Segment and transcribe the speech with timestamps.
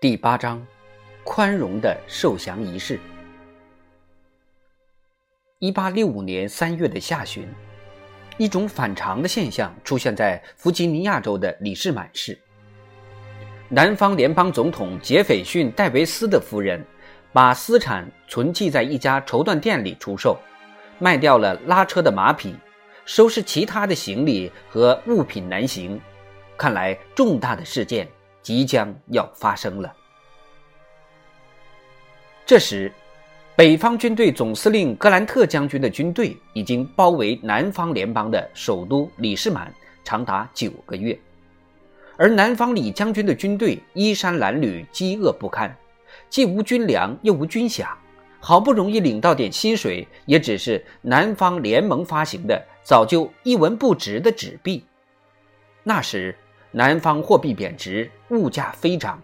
[0.00, 0.66] 第八章，
[1.24, 2.98] 宽容的受降仪式。
[5.58, 7.46] 一八六五年三月的下旬，
[8.38, 12.38] 一种反常的现象出现在弗吉尼亚州的里士满市。
[13.68, 16.82] 南方联邦总统杰斐逊·戴维斯的夫人
[17.30, 20.38] 把私产存寄在一家绸缎店里出售，
[20.98, 22.56] 卖掉了拉车的马匹，
[23.04, 26.00] 收拾其他的行李和物品南行。
[26.56, 28.08] 看来重大的事件。
[28.42, 29.92] 即将要发生了。
[32.46, 32.90] 这时，
[33.54, 39.72] 北方军队总司令格兰特将军的军队已经包围南方联邦的首都里士满，
[40.02, 41.16] 长达九个月。
[42.16, 45.76] 而南方李将军的军队衣衫褴褛，饥饿不堪，
[46.28, 47.86] 既无军粮又无军饷，
[48.40, 54.84] 好不容易领到点薪水，也只是南方联盟发行的早就一文不值的纸币。
[55.84, 56.34] 那时。
[56.72, 59.20] 南方货币贬值，物价飞涨，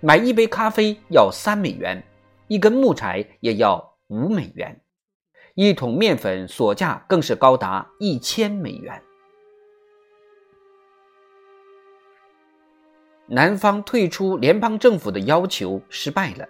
[0.00, 2.02] 买一杯咖啡要三美元，
[2.46, 4.80] 一根木柴也要五美元，
[5.54, 9.02] 一桶面粉所价更是高达一千美元。
[13.26, 16.48] 南方退出联邦政府的要求失败了，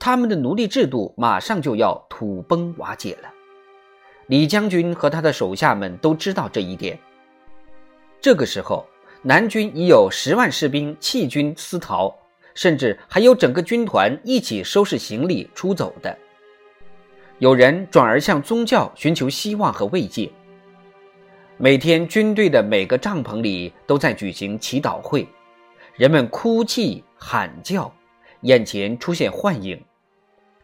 [0.00, 3.32] 他们的奴隶制度马上就要土崩瓦解了。
[4.26, 6.98] 李将军和他的手下们都知道这一点。
[8.20, 8.84] 这个时候。
[9.22, 12.14] 南军已有十万士兵弃军私逃，
[12.54, 16.16] 甚至还有整个军团一起收拾行李出走的。
[17.38, 20.30] 有人转而向宗教寻求希望和慰藉。
[21.58, 25.28] 每天，军队的每个帐篷里都在举行祈祷会，
[25.96, 27.92] 人们哭泣喊叫，
[28.40, 29.78] 眼前出现幻影。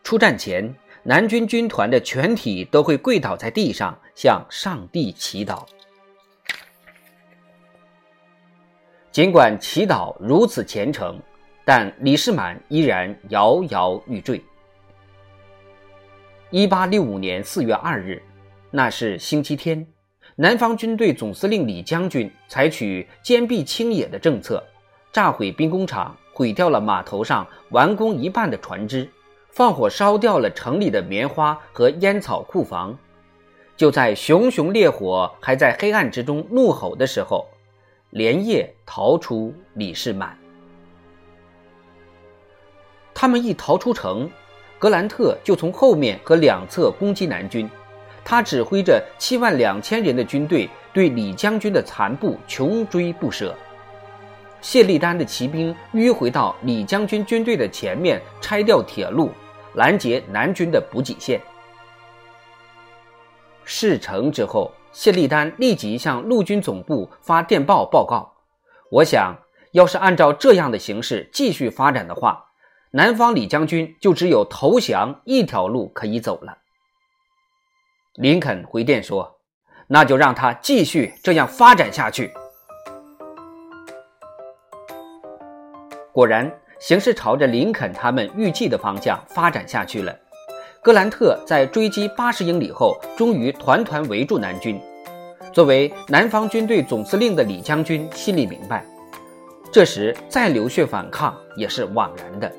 [0.03, 5.67] 出战前，南军军团的全体都会跪倒在地上，向上帝祈祷。
[9.17, 11.19] 尽管祈祷如此虔诚，
[11.65, 14.45] 但李士满依然摇摇欲坠。
[16.51, 18.23] 一八六五年四月二日，
[18.71, 19.87] 那是星期天，
[20.35, 24.63] 南方军队总司令李将军采取坚壁清野的政策，
[25.11, 29.09] 炸毁兵工厂，毁掉了码头上完工一半的船只，
[29.49, 32.95] 放火烧掉了城里的棉花和烟草库房。
[33.79, 37.47] 就在熊熊烈火还在黑暗之中怒吼的时候。
[38.11, 40.37] 连夜逃出李士满。
[43.13, 44.31] 他们一逃出城，
[44.79, 47.69] 格兰特就从后面和两侧攻击南军。
[48.25, 53.55] 他指挥着七万两千人的军队，对李将军的残部穷追不舍。
[54.61, 59.31] 谢利丹的骑兵迂回到李将军军队的前面，拆掉铁路，
[59.75, 61.41] 拦截南军的补给线。
[63.65, 64.73] 事成之后。
[64.97, 68.33] 谢立丹立即向陆军总部发电报报告。
[68.91, 69.37] 我想
[69.73, 72.47] 要是按照这样的形势继续发展的话，
[72.93, 76.57] 南方李将军就只有投降一条路可以走了。
[78.15, 79.39] 林肯回电说
[79.87, 82.33] ：“那就让他继续这样发展下去。”
[86.11, 90.19] 果然，形势朝着林肯他们预计的方向发展下去了。
[90.87, 94.81] 格兰特在追击八十英里后，终于团团围住南军。
[95.53, 98.87] 作为南方军队总司令的李将军心里明白，
[99.73, 102.53] 这时再流血反抗也是枉然的。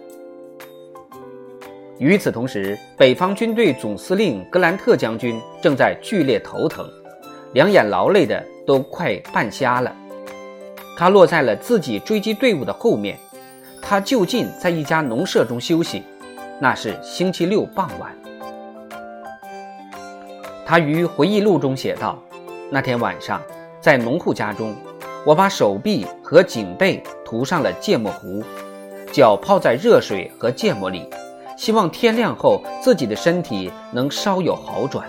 [1.99, 6.85] 与此同时，北方军队总司令格兰特将军正在剧烈头疼，
[7.53, 9.95] 两眼劳累的都快半瞎了。
[10.97, 13.17] 他落在了自己追击队伍的后面，
[13.81, 16.03] 他就近在一家农舍中休息。
[16.59, 18.11] 那是星期六傍晚。
[20.65, 22.17] 他于回忆录中写道
[22.69, 23.41] ：“那天晚上，
[23.79, 24.75] 在农户家中，
[25.25, 28.43] 我把手臂和颈背涂上了芥末糊，
[29.11, 31.07] 脚泡在热水和芥末里，
[31.57, 35.07] 希望天亮后自己的身体能稍有好转。”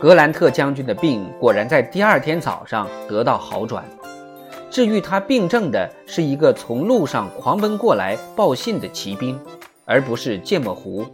[0.00, 3.84] 格兰特将军的病果然在第二天早上得到好转。
[4.70, 9.36] 治愈他病症的是一个从路上狂奔过来报信的骑兵，
[9.84, 11.04] 而不是芥末糊，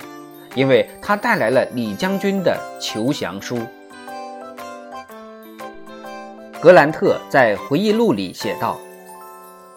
[0.55, 3.58] 因为他带来了李将军的求降书。
[6.61, 8.79] 格兰特在回忆录里写道：“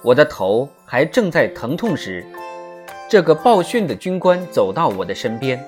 [0.04, 2.25] 我的头还正在疼痛时，
[3.10, 5.64] 这个报讯的军官走到我的身边。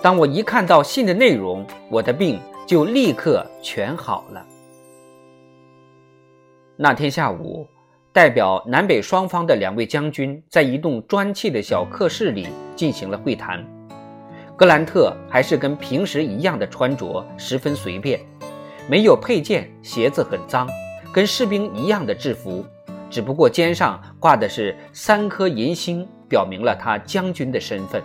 [0.00, 4.42] 当我一看到信的内容，我的病就立刻全好了。”
[6.76, 7.66] 那天下午，
[8.12, 13.62] 代表南北双方的两位将军在一栋砖砌的小客室里进行了会谈。
[14.56, 18.18] 格兰特还是跟平时一样的穿着，十分随便，
[18.88, 20.66] 没有佩剑，鞋子很脏，
[21.12, 22.64] 跟士兵一样的制服，
[23.10, 28.02] 只不过肩上挂的是三颗银星，表明了他将军的身份。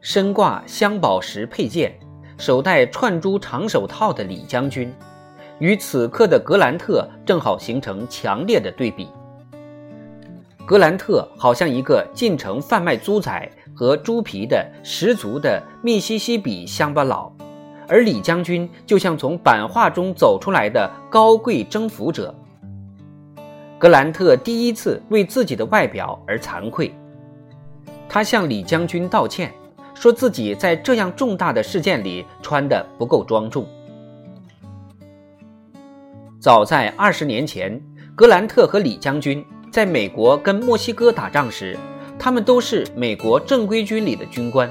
[0.00, 1.98] 身挂镶宝石佩剑、
[2.38, 4.92] 手戴串珠长手套的李将军，
[5.58, 9.08] 与此刻的格兰特正好形成强烈的对比。
[10.66, 17.30] 格兰特好像一个进城贩卖猪仔和猪皮的十足的密西西比乡巴佬，
[17.86, 22.34] 而李将军就像从版画中走出来的高贵征服者。
[23.78, 26.94] 格兰特第一次为自己的外表而惭愧，
[28.08, 29.52] 他向李将军道歉。
[29.94, 33.64] 说自己在这样重大的事件里穿的不够庄重。
[36.44, 37.80] 早在二十年前，
[38.14, 39.42] 格兰特和李将军
[39.72, 41.74] 在美国跟墨西哥打仗时，
[42.18, 44.70] 他们都是美国正规军里的军官。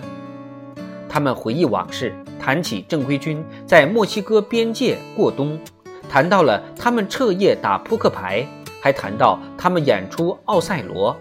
[1.09, 5.59] 他们回忆往事，谈起正规军在墨西哥边界过冬，
[6.07, 8.47] 谈到了他们彻夜打扑克牌，
[8.79, 11.17] 还谈到他们演出《奥赛罗》，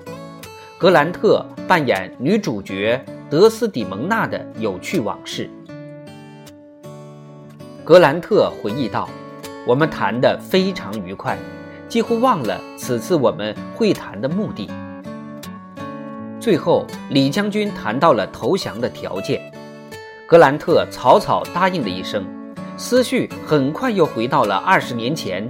[0.77, 3.03] 格兰特扮演女主角。
[3.31, 5.49] 德斯蒂蒙娜的有趣往事。
[7.83, 9.09] 格兰特回忆道
[9.67, 11.39] ：“我们谈得非常愉快，
[11.89, 14.71] 几乎忘了此次我们会谈的目的。”
[16.41, 19.53] 最后，李将军谈到了投降的条件，
[20.27, 22.27] 格兰特草草答应了一声，
[22.77, 25.49] 思绪很快又回到了二十年前，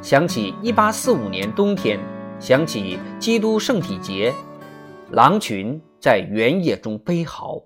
[0.00, 2.00] 想起一八四五年冬天，
[2.38, 4.32] 想起基督圣体节，
[5.10, 5.80] 狼群。
[6.00, 7.62] 在原野中悲嚎。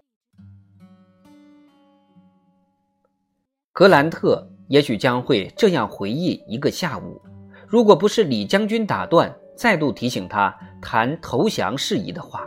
[3.72, 7.20] 格兰特也许将会这样回忆一个下午，
[7.66, 12.46] 如果不是李将军打断，再度提醒他谈投降事宜的话。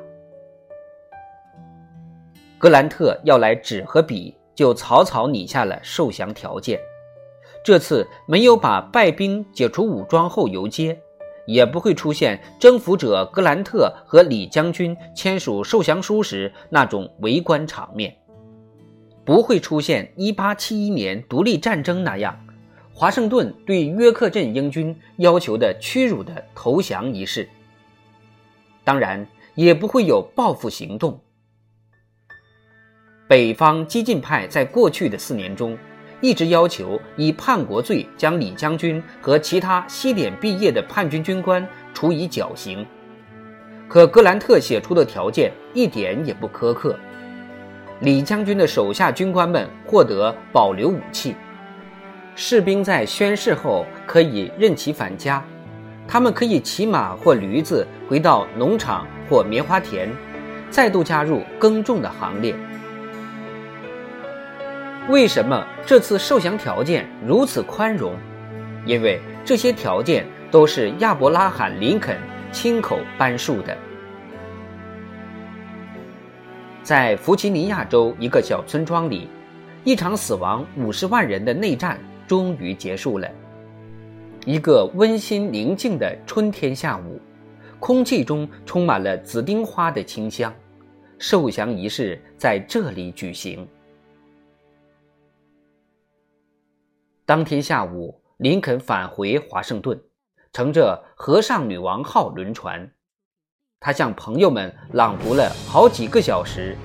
[2.58, 6.80] 格兰特要来纸和笔，就草草拟下了受降条件。
[7.64, 11.00] 这次没有把败兵解除武装后游街。
[11.48, 18.14] 也不会出现征服者格兰特和李将军签署受降书时那种围观场面，
[19.28, 22.40] 不会出现1871年独立战争那样，
[22.94, 27.50] 华盛顿对约克镇英军要求的屈辱的投降仪式。
[28.86, 31.20] 当然，也不会有报复行动。
[33.28, 35.78] 北方激进派在过去的四年中。
[36.20, 41.64] 一直要求以叛国罪将李将军和其他西点毕业的叛军军官
[41.94, 42.84] 处以绞刑，
[43.88, 46.98] 可格兰特写出的条件一点也不苛刻。
[48.00, 51.36] 李将军的手下军官们获得保留武器，
[52.36, 55.44] 士兵在宣誓后可以任其返家，
[56.08, 60.10] 他们可以骑马或驴子回到农场或棉花田，
[60.70, 62.54] 再度加入耕种的行列。
[65.10, 68.14] 为什么这次受降条件如此宽容？
[68.86, 72.16] 因为这些条件都是亚伯拉罕·林肯
[72.52, 73.76] 亲口颁述的。
[76.88, 79.28] 在弗吉尼亚州一个小村庄里，
[79.84, 83.30] 一场死亡五十万人的内战终于结束了。
[84.45, 87.19] 一个温馨宁静的春天下午，
[87.78, 90.54] 空气中充满了紫丁花的清香。
[91.19, 93.68] 受降仪式在这里举行。
[97.26, 100.00] 当天下午，林肯返回华盛顿，
[100.54, 102.90] 乘着“和尚女王号”轮船。
[103.80, 106.76] 他向朋友们朗读了好几个小时，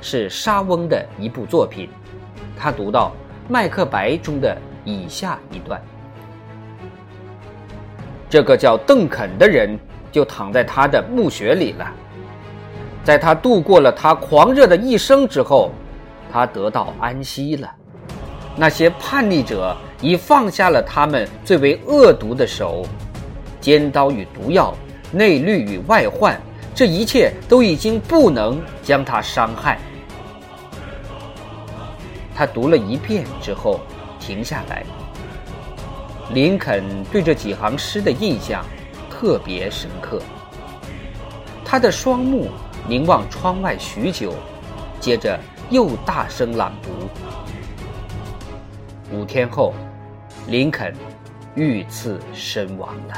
[0.00, 1.88] 是莎翁的一部作品。
[2.56, 3.12] 他读到
[3.50, 5.80] 《麦克白》中的以下一段
[8.28, 9.78] ：“这个叫邓肯的人
[10.10, 11.86] 就躺在他的墓穴里了。
[13.04, 15.70] 在他度过了他狂热的一生之后，
[16.32, 17.70] 他得到安息了。
[18.56, 22.86] 那些叛逆者。”已放下了他们最为恶毒的手，
[23.60, 24.74] 尖刀与毒药，
[25.12, 26.40] 内律与外患，
[26.74, 29.78] 这一切都已经不能将他伤害。
[32.34, 33.80] 他读了一遍之后，
[34.18, 34.84] 停下来。
[36.32, 38.64] 林肯对这几行诗的印象
[39.10, 40.22] 特别深刻。
[41.64, 42.48] 他的双目
[42.88, 44.34] 凝望窗外许久，
[45.00, 45.38] 接着
[45.70, 46.90] 又大声朗读。
[49.12, 49.74] 五天后。
[50.46, 50.92] 林肯
[51.54, 53.14] 遇刺身亡了。